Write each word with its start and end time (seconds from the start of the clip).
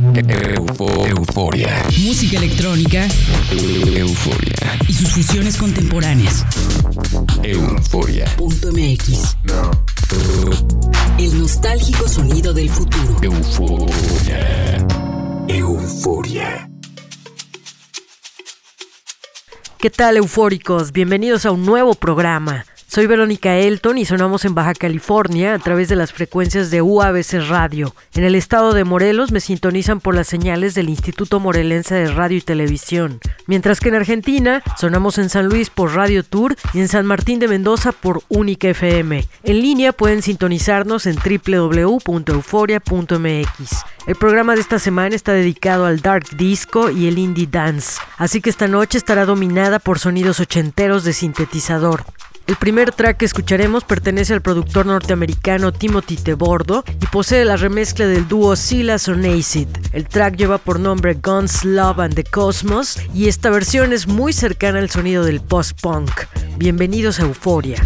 euforia. 0.00 1.84
Música 1.98 2.38
electrónica. 2.38 3.06
Euforia. 3.52 4.78
Y 4.88 4.94
sus 4.94 5.10
fusiones 5.10 5.56
contemporáneas. 5.58 6.44
Euforia. 7.42 8.24
MX. 8.38 9.36
El 11.18 11.38
nostálgico 11.38 12.08
sonido 12.08 12.54
del 12.54 12.70
futuro. 12.70 13.18
Euforia. 13.22 14.86
Euforia. 15.48 16.70
¿Qué 19.78 19.90
tal, 19.90 20.16
eufóricos? 20.16 20.92
Bienvenidos 20.92 21.44
a 21.44 21.50
un 21.50 21.66
nuevo 21.66 21.94
programa. 21.94 22.64
Soy 22.92 23.06
Verónica 23.06 23.56
Elton 23.56 23.98
y 23.98 24.04
sonamos 24.04 24.44
en 24.44 24.56
Baja 24.56 24.74
California 24.74 25.54
a 25.54 25.60
través 25.60 25.88
de 25.88 25.94
las 25.94 26.12
frecuencias 26.12 26.72
de 26.72 26.82
UABC 26.82 27.34
Radio. 27.48 27.94
En 28.14 28.24
el 28.24 28.34
estado 28.34 28.72
de 28.72 28.82
Morelos 28.82 29.30
me 29.30 29.38
sintonizan 29.38 30.00
por 30.00 30.16
las 30.16 30.26
señales 30.26 30.74
del 30.74 30.88
Instituto 30.88 31.38
Morelense 31.38 31.94
de 31.94 32.10
Radio 32.10 32.38
y 32.38 32.40
Televisión, 32.40 33.20
mientras 33.46 33.78
que 33.78 33.90
en 33.90 33.94
Argentina 33.94 34.64
sonamos 34.76 35.18
en 35.18 35.28
San 35.28 35.46
Luis 35.46 35.70
por 35.70 35.94
Radio 35.94 36.24
Tour 36.24 36.56
y 36.74 36.80
en 36.80 36.88
San 36.88 37.06
Martín 37.06 37.38
de 37.38 37.46
Mendoza 37.46 37.92
por 37.92 38.24
Única 38.28 38.70
FM. 38.70 39.24
En 39.44 39.60
línea 39.60 39.92
pueden 39.92 40.20
sintonizarnos 40.20 41.06
en 41.06 41.14
www.euforia.mx. 41.14 43.84
El 44.08 44.16
programa 44.16 44.56
de 44.56 44.62
esta 44.62 44.80
semana 44.80 45.14
está 45.14 45.32
dedicado 45.32 45.86
al 45.86 46.00
dark 46.00 46.36
disco 46.36 46.90
y 46.90 47.06
el 47.06 47.18
indie 47.18 47.46
dance, 47.48 48.00
así 48.16 48.40
que 48.40 48.50
esta 48.50 48.66
noche 48.66 48.98
estará 48.98 49.26
dominada 49.26 49.78
por 49.78 50.00
sonidos 50.00 50.40
ochenteros 50.40 51.04
de 51.04 51.12
sintetizador. 51.12 52.04
El 52.46 52.56
primer 52.56 52.92
track 52.92 53.18
que 53.18 53.24
escucharemos 53.24 53.84
pertenece 53.84 54.34
al 54.34 54.42
productor 54.42 54.86
norteamericano 54.86 55.72
Timothy 55.72 56.16
Tebordo 56.16 56.84
y 57.00 57.06
posee 57.06 57.44
la 57.44 57.56
remezcla 57.56 58.06
del 58.06 58.26
dúo 58.26 58.56
Silas 58.56 59.08
on 59.08 59.24
Acid. 59.24 59.68
El 59.92 60.08
track 60.08 60.36
lleva 60.36 60.58
por 60.58 60.80
nombre 60.80 61.14
Guns, 61.14 61.64
Love 61.64 62.00
and 62.00 62.14
the 62.14 62.24
Cosmos 62.24 62.98
y 63.14 63.28
esta 63.28 63.50
versión 63.50 63.92
es 63.92 64.08
muy 64.08 64.32
cercana 64.32 64.80
al 64.80 64.90
sonido 64.90 65.24
del 65.24 65.40
post-punk. 65.40 66.10
Bienvenidos 66.56 67.20
a. 67.20 67.22
Euforia. 67.30 67.80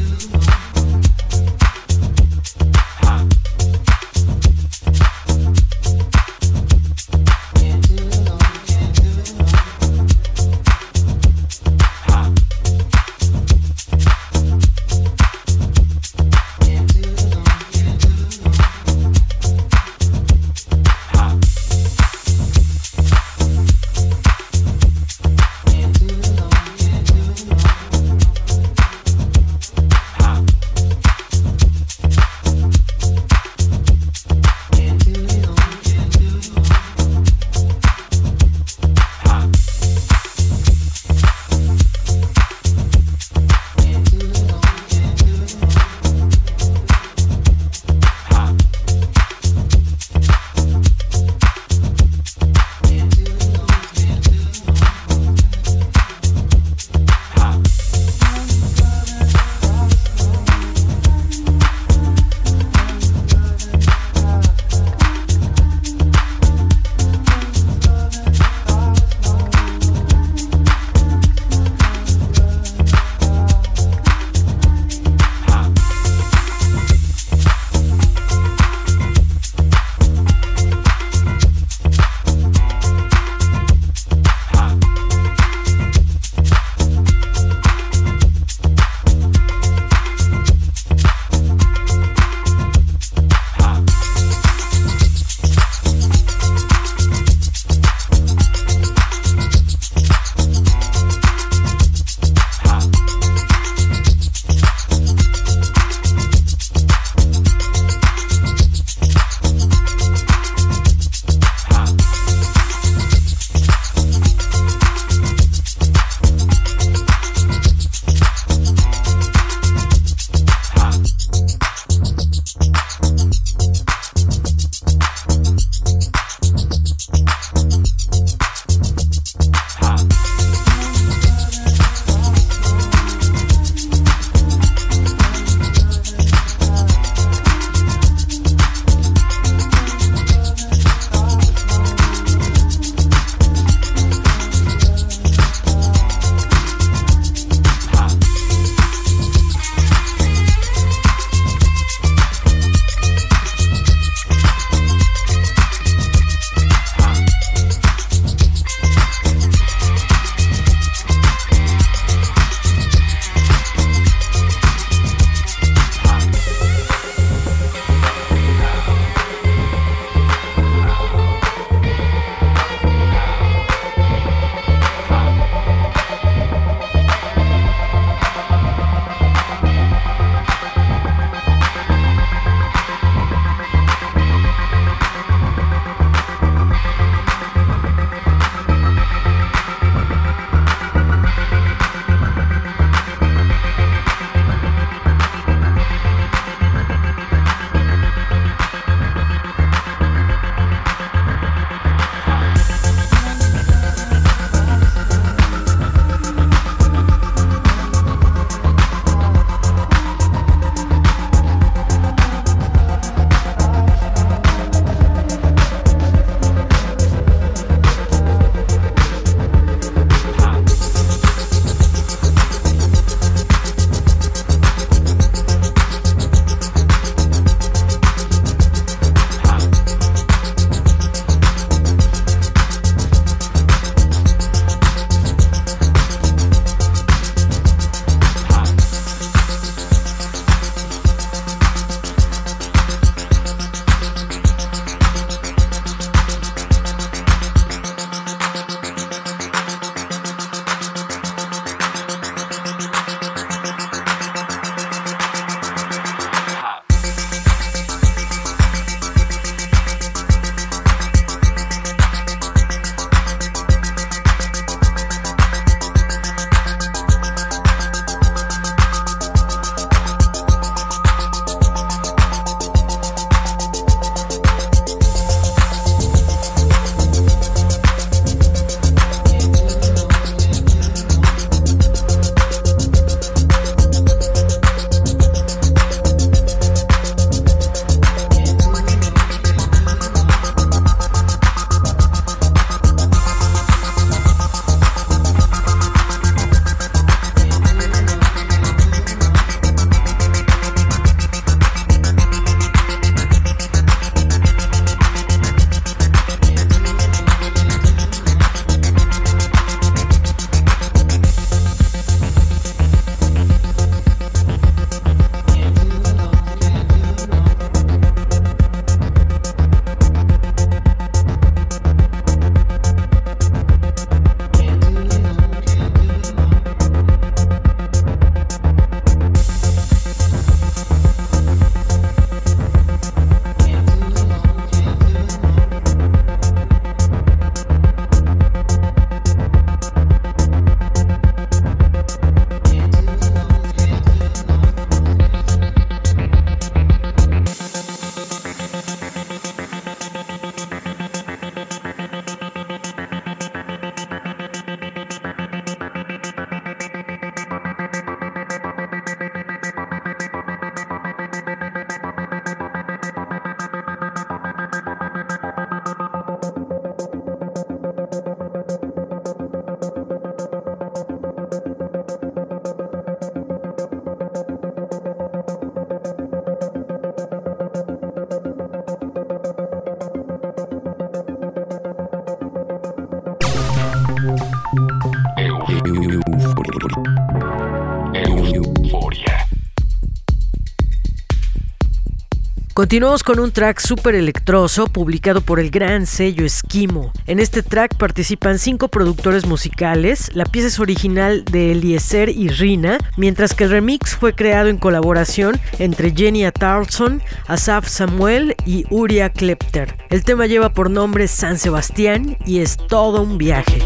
Continuamos 392.84 393.22
con 393.22 393.40
un 393.40 393.50
track 393.50 393.80
súper 393.80 394.14
electroso 394.14 394.86
publicado 394.86 395.40
por 395.40 395.58
el 395.58 395.70
gran 395.70 396.04
sello 396.04 396.44
Esquimo. 396.44 397.12
En 397.26 397.40
este 397.40 397.62
track 397.62 397.96
participan 397.96 398.58
cinco 398.58 398.88
productores 398.88 399.46
musicales, 399.46 400.30
la 400.34 400.44
pieza 400.44 400.68
es 400.68 400.78
original 400.78 401.46
de 401.46 401.72
Eliezer 401.72 402.28
y 402.28 402.48
Rina, 402.48 402.98
mientras 403.16 403.54
que 403.54 403.64
el 403.64 403.70
remix 403.70 404.14
fue 404.14 404.34
creado 404.34 404.68
en 404.68 404.76
colaboración 404.76 405.58
entre 405.78 406.12
Jenny 406.14 406.44
Tarlson, 406.52 407.22
Asaf 407.46 407.88
Samuel 407.88 408.54
y 408.66 408.84
Uria 408.90 409.30
Klepter. 409.30 409.96
El 410.10 410.22
tema 410.22 410.44
lleva 410.44 410.68
por 410.68 410.90
nombre 410.90 411.26
San 411.26 411.58
Sebastián 411.58 412.36
y 412.44 412.58
es 412.58 412.76
todo 412.76 413.22
un 413.22 413.38
viaje. 413.38 413.78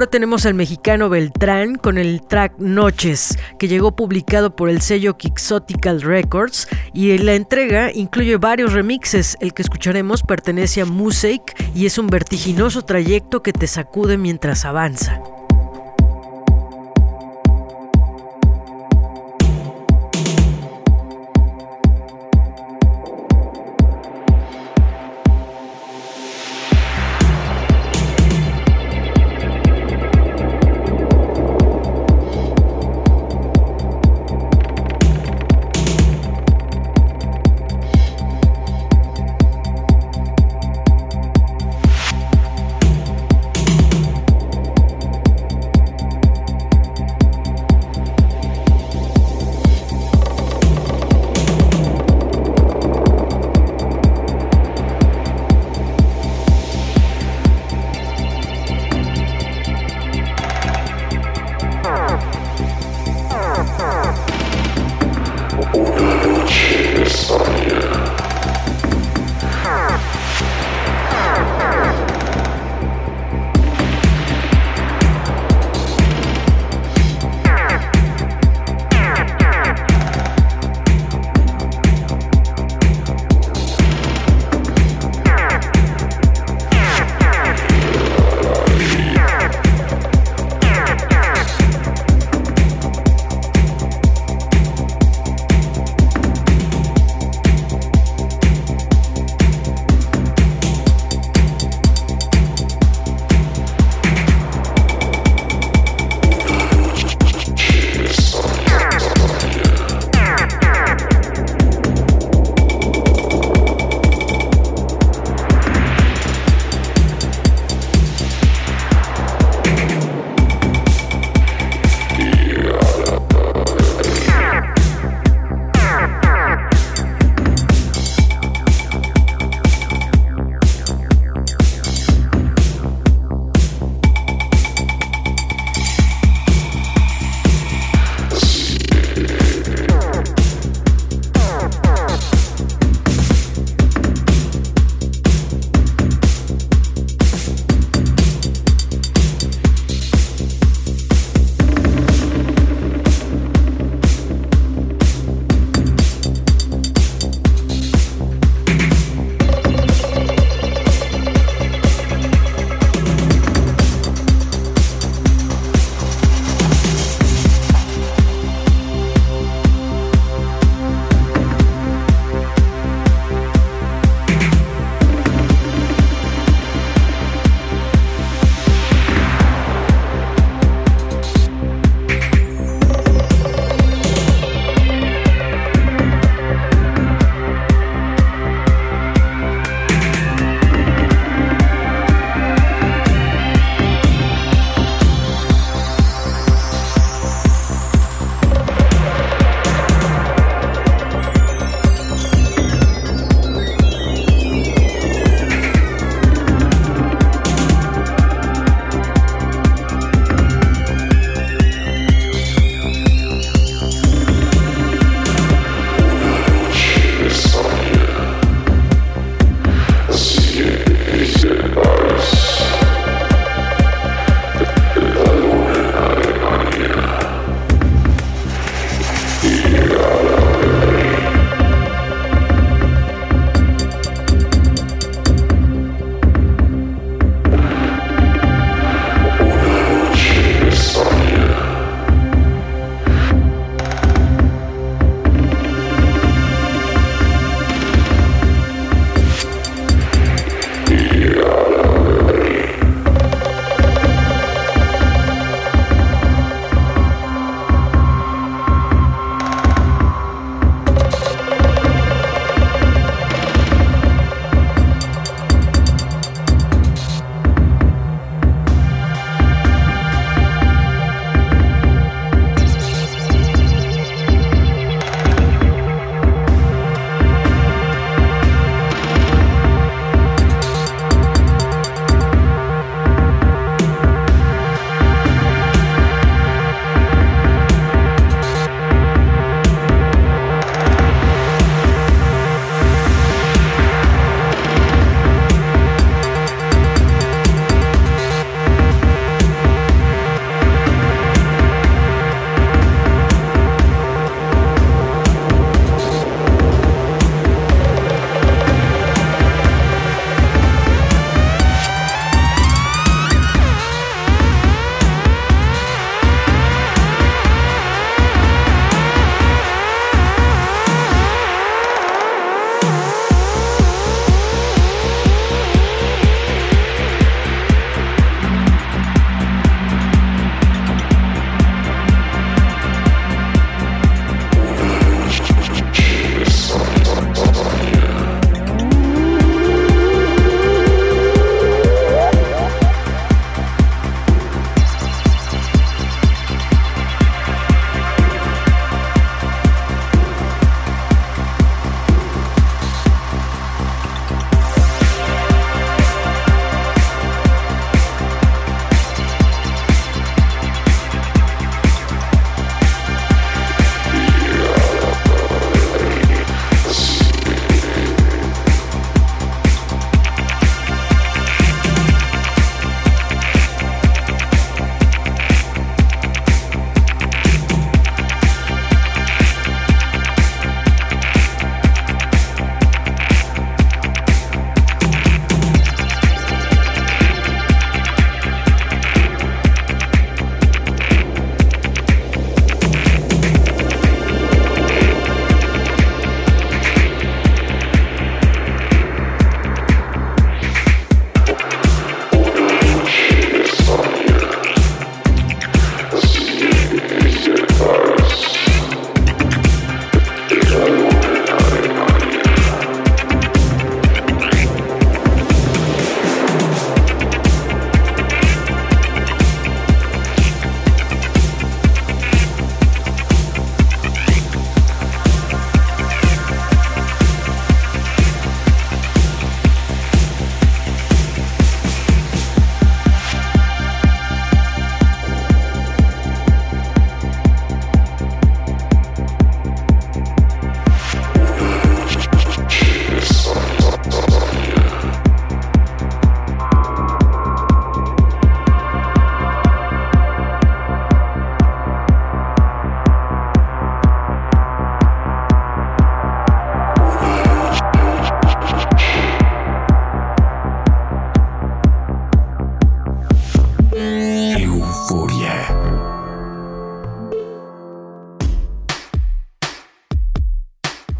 Ahora 0.00 0.12
tenemos 0.12 0.46
al 0.46 0.54
mexicano 0.54 1.10
Beltrán 1.10 1.74
con 1.74 1.98
el 1.98 2.22
track 2.22 2.54
Noches, 2.56 3.36
que 3.58 3.68
llegó 3.68 3.94
publicado 3.94 4.56
por 4.56 4.70
el 4.70 4.80
sello 4.80 5.18
Quixotical 5.18 6.00
Records 6.00 6.68
y 6.94 7.18
la 7.18 7.34
entrega 7.34 7.92
incluye 7.92 8.38
varios 8.38 8.72
remixes. 8.72 9.36
El 9.40 9.52
que 9.52 9.60
escucharemos 9.60 10.22
pertenece 10.22 10.80
a 10.80 10.86
Music 10.86 11.42
y 11.74 11.84
es 11.84 11.98
un 11.98 12.06
vertiginoso 12.06 12.80
trayecto 12.80 13.42
que 13.42 13.52
te 13.52 13.66
sacude 13.66 14.16
mientras 14.16 14.64
avanza. 14.64 15.20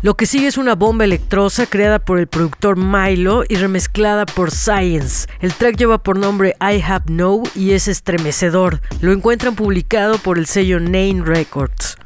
Lo 0.03 0.15
que 0.15 0.25
sigue 0.25 0.47
es 0.47 0.57
una 0.57 0.77
bomba 0.77 1.05
electrosa 1.05 1.67
creada 1.67 1.99
por 1.99 2.19
el 2.19 2.27
productor 2.27 2.79
Milo 2.79 3.45
y 3.47 3.57
remezclada 3.57 4.25
por 4.25 4.51
Science. 4.51 5.29
El 5.41 5.53
track 5.53 5.77
lleva 5.77 6.03
por 6.03 6.19
nombre 6.19 6.57
I 6.59 6.81
Have 6.81 7.05
No 7.09 7.43
y 7.55 7.73
es 7.73 7.87
estremecedor. 7.87 8.81
Lo 9.03 9.13
encuentran 9.13 9.55
publicado 9.55 10.17
por 10.17 10.39
el 10.39 10.47
sello 10.47 10.81
Nine 10.81 11.23
Records. 11.23 11.99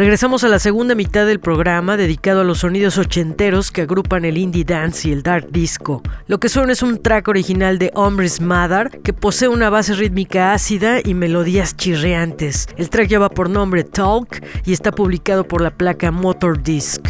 Regresamos 0.00 0.44
a 0.44 0.48
la 0.48 0.58
segunda 0.58 0.94
mitad 0.94 1.26
del 1.26 1.40
programa 1.40 1.98
dedicado 1.98 2.40
a 2.40 2.44
los 2.44 2.60
sonidos 2.60 2.96
ochenteros 2.96 3.70
que 3.70 3.82
agrupan 3.82 4.24
el 4.24 4.38
indie 4.38 4.64
dance 4.64 5.06
y 5.06 5.12
el 5.12 5.22
dark 5.22 5.50
disco. 5.52 6.02
Lo 6.26 6.40
que 6.40 6.48
suena 6.48 6.72
es 6.72 6.82
un 6.82 7.02
track 7.02 7.28
original 7.28 7.78
de 7.78 7.90
Hombres 7.94 8.40
Mother 8.40 9.02
que 9.02 9.12
posee 9.12 9.48
una 9.48 9.68
base 9.68 9.92
rítmica 9.92 10.54
ácida 10.54 11.00
y 11.04 11.12
melodías 11.12 11.76
chirreantes. 11.76 12.66
El 12.78 12.88
track 12.88 13.10
lleva 13.10 13.28
por 13.28 13.50
nombre 13.50 13.84
Talk 13.84 14.42
y 14.64 14.72
está 14.72 14.90
publicado 14.90 15.46
por 15.46 15.60
la 15.60 15.70
placa 15.70 16.10
Motor 16.10 16.62
Disc. 16.62 17.02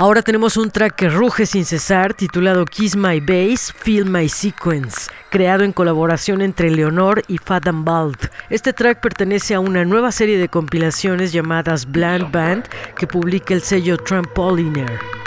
Ahora 0.00 0.22
tenemos 0.22 0.56
un 0.56 0.70
track 0.70 0.94
que 0.94 1.10
ruge 1.10 1.44
sin 1.44 1.66
cesar 1.66 2.14
titulado 2.14 2.64
Kiss 2.64 2.96
My 2.96 3.20
Bass, 3.20 3.70
Feel 3.70 4.06
My 4.06 4.30
Sequence, 4.30 5.10
creado 5.28 5.62
en 5.62 5.72
colaboración 5.72 6.40
entre 6.40 6.70
Leonor 6.70 7.22
y 7.28 7.36
Fathom 7.36 7.84
Bald. 7.84 8.30
Este 8.48 8.72
track 8.72 9.02
pertenece 9.02 9.52
a 9.52 9.60
una 9.60 9.84
nueva 9.84 10.10
serie 10.10 10.38
de 10.38 10.48
compilaciones 10.48 11.32
llamadas 11.32 11.84
Bland 11.84 12.32
Band 12.32 12.64
que 12.96 13.06
publica 13.06 13.52
el 13.52 13.60
sello 13.60 13.98
Trampoliner. 13.98 15.19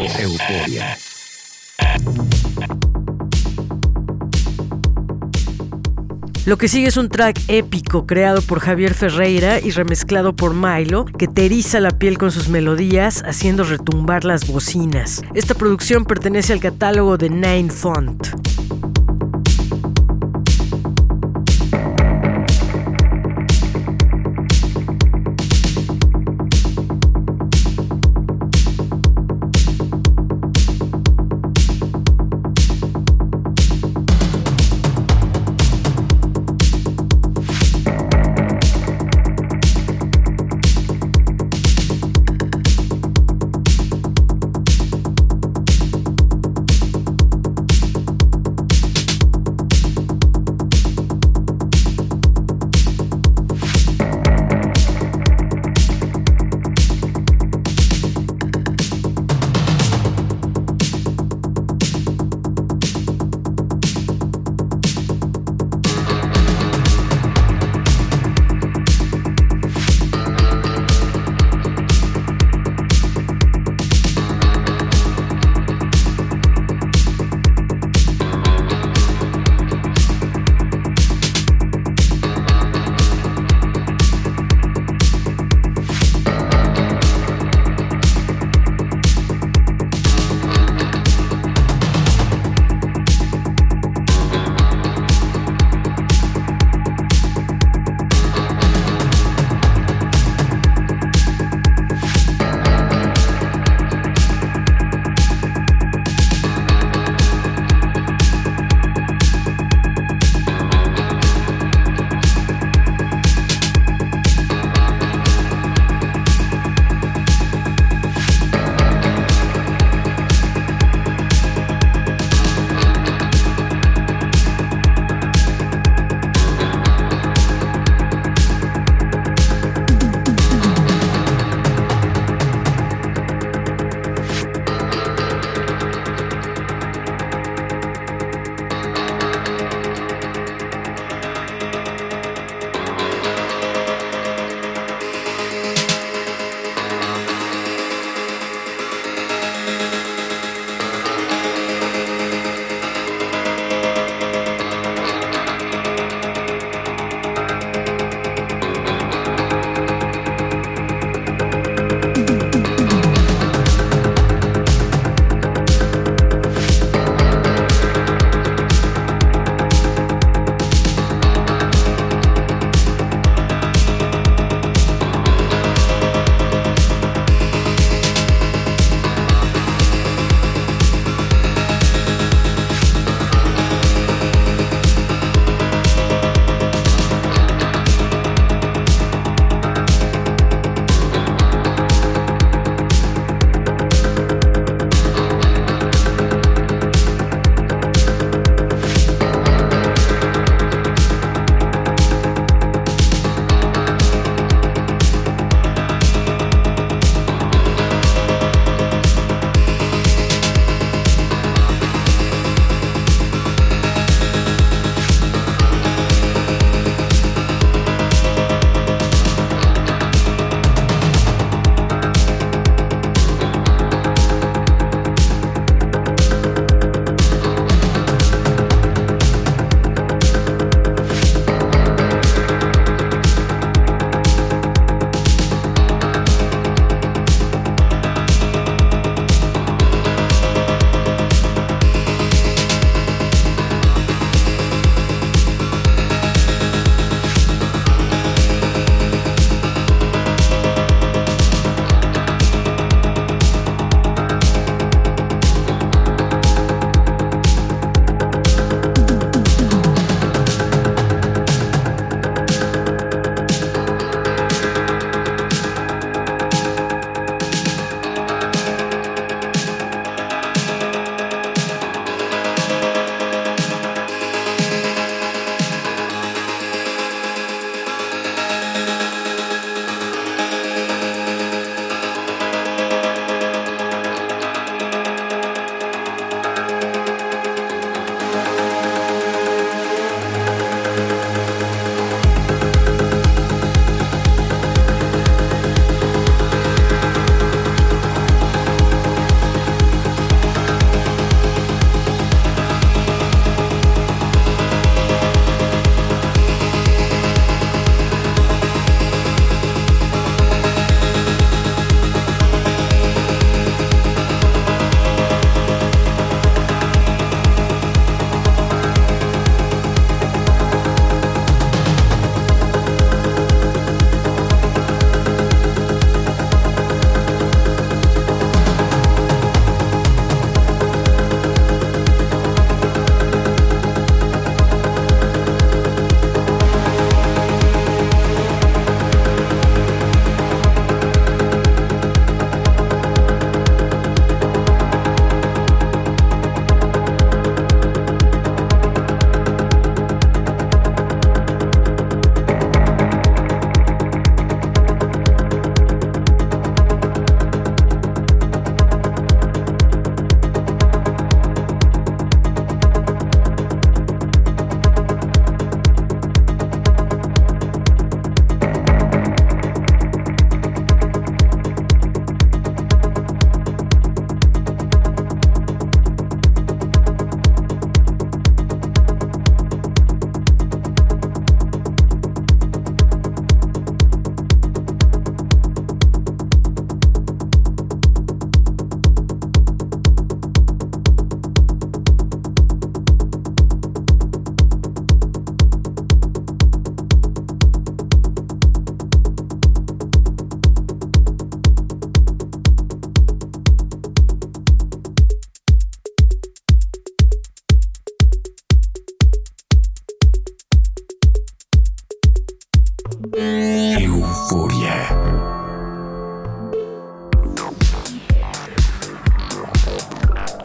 Euforia. 0.00 0.96
Lo 6.46 6.56
que 6.56 6.68
sigue 6.68 6.88
es 6.88 6.96
un 6.96 7.10
track 7.10 7.38
épico 7.48 8.06
creado 8.06 8.40
por 8.40 8.60
Javier 8.60 8.94
Ferreira 8.94 9.60
y 9.60 9.70
remezclado 9.70 10.34
por 10.34 10.54
Milo, 10.54 11.04
que 11.04 11.28
te 11.28 11.44
eriza 11.44 11.80
la 11.80 11.90
piel 11.90 12.16
con 12.16 12.30
sus 12.30 12.48
melodías, 12.48 13.22
haciendo 13.26 13.62
retumbar 13.62 14.24
las 14.24 14.46
bocinas. 14.46 15.22
Esta 15.34 15.54
producción 15.54 16.06
pertenece 16.06 16.54
al 16.54 16.60
catálogo 16.60 17.18
de 17.18 17.28
Nine 17.28 17.70
Font. 17.70 18.49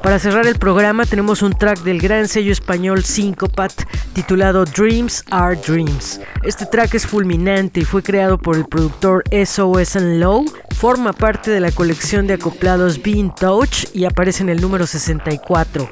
Para 0.05 0.19
cerrar 0.19 0.45
el 0.45 0.59
programa 0.59 1.07
tenemos 1.07 1.41
un 1.41 1.53
track 1.53 1.79
del 1.79 1.99
gran 1.99 2.27
sello 2.27 2.51
español 2.51 3.03
Syncopat 3.03 3.71
titulado 4.13 4.63
Dreams 4.63 5.23
Are 5.31 5.55
Dreams. 5.55 6.21
Este 6.43 6.67
track 6.67 6.93
es 6.93 7.07
fulminante 7.07 7.79
y 7.79 7.85
fue 7.85 8.03
creado 8.03 8.37
por 8.37 8.55
el 8.55 8.65
productor 8.65 9.23
SOS 9.31 9.95
and 9.95 10.19
Low. 10.19 10.45
Forma 10.75 11.11
parte 11.11 11.49
de 11.49 11.59
la 11.59 11.71
colección 11.71 12.27
de 12.27 12.35
acoplados 12.35 13.01
Being 13.01 13.33
Touch 13.33 13.85
y 13.95 14.05
aparece 14.05 14.43
en 14.43 14.49
el 14.49 14.61
número 14.61 14.85
64. 14.85 15.89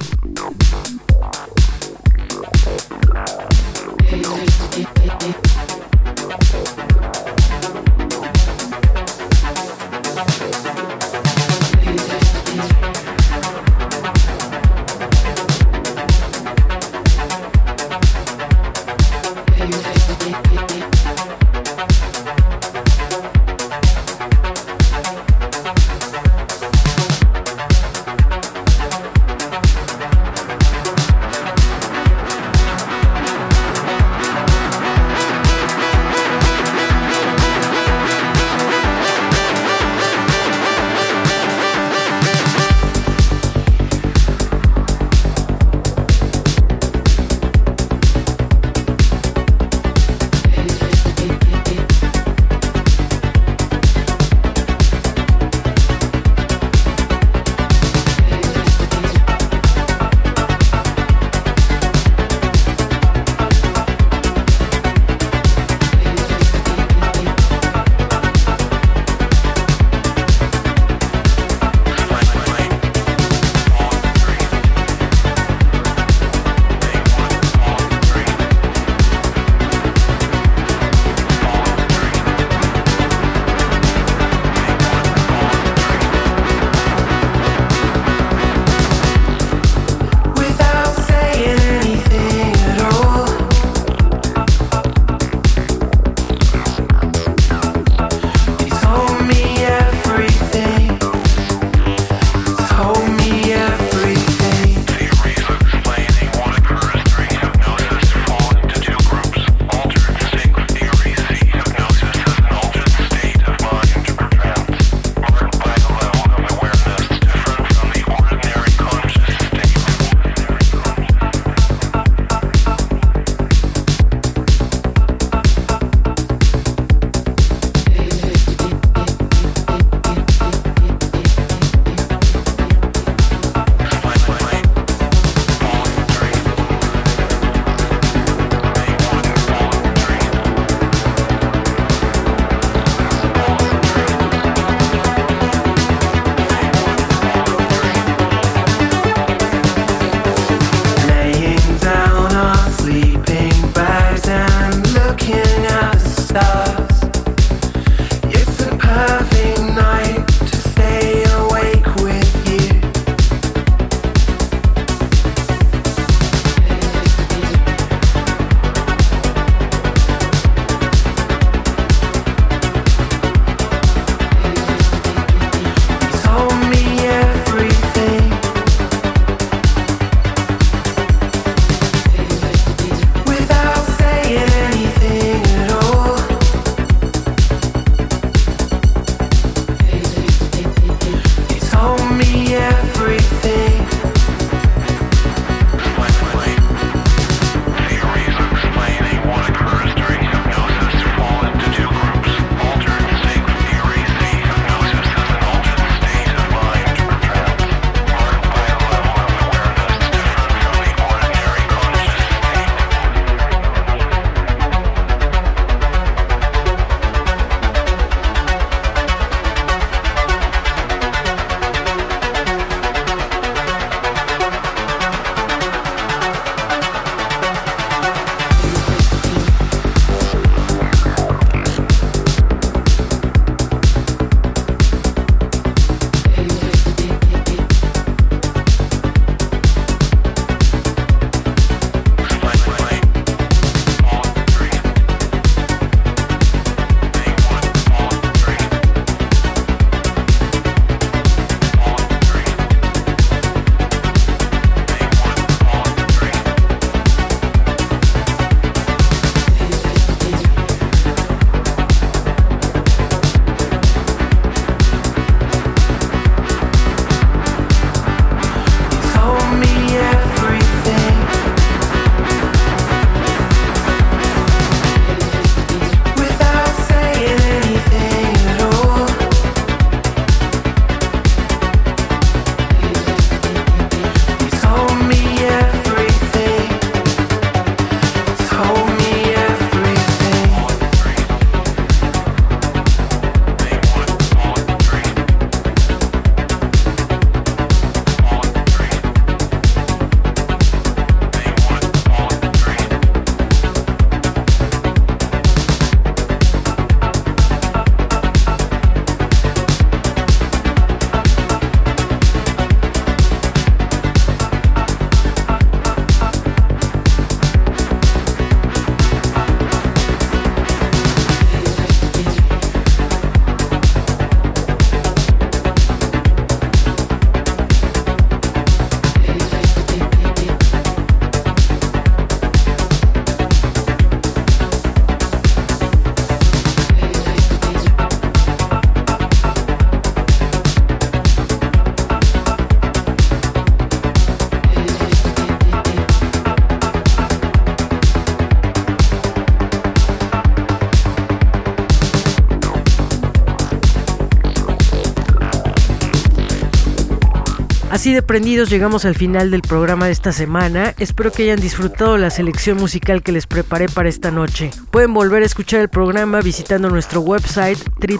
Así 358.04 358.12
de 358.12 358.20
prendidos 358.20 358.68
llegamos 358.68 359.06
al 359.06 359.14
final 359.14 359.50
del 359.50 359.62
programa 359.62 360.04
de 360.04 360.12
esta 360.12 360.30
semana. 360.30 360.92
Espero 360.98 361.32
que 361.32 361.44
hayan 361.44 361.58
disfrutado 361.58 362.18
la 362.18 362.28
selección 362.28 362.76
musical 362.76 363.22
que 363.22 363.32
les 363.32 363.46
preparé 363.46 363.88
para 363.88 364.10
esta 364.10 364.30
noche. 364.30 364.68
Pueden 364.90 365.14
volver 365.14 365.42
a 365.42 365.46
escuchar 365.46 365.80
el 365.80 365.88
programa 365.88 366.42
visitando 366.42 366.90
nuestro 366.90 367.22
website 367.22 367.78